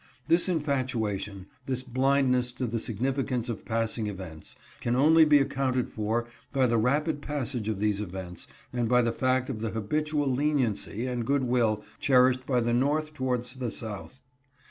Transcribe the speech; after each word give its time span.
This 0.27 0.49
infatuation, 0.49 1.45
this 1.67 1.83
blindness 1.83 2.51
to 2.53 2.65
the 2.65 2.79
signifi 2.79 3.27
cance 3.27 3.49
of 3.49 3.65
passing 3.65 4.07
events, 4.07 4.55
can 4.79 4.95
only 4.95 5.25
be 5.25 5.37
accounted 5.37 5.89
for 5.89 6.25
by 6.51 6.65
the 6.65 6.79
rapid 6.79 7.21
pas 7.21 7.51
sage 7.51 7.69
of 7.69 7.79
these 7.79 8.01
events 8.01 8.47
and 8.73 8.89
by 8.89 9.03
the 9.03 9.13
fact 9.13 9.47
of 9.47 9.59
the 9.61 9.69
habitual 9.69 10.25
leniency 10.27 11.05
and 11.05 11.27
good 11.27 11.43
will 11.43 11.83
cherished 11.99 12.47
by 12.47 12.61
the 12.61 12.73
North 12.73 13.13
towards 13.13 13.57
the 13.57 13.69
South. 13.69 14.23